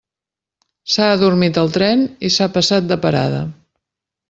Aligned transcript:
S'ha 0.93 1.09
adormit 1.17 1.59
al 1.65 1.69
tren 1.77 2.03
i 2.29 2.33
s'ha 2.39 2.49
passat 2.57 2.91
de 2.95 3.01
parada. 3.07 3.45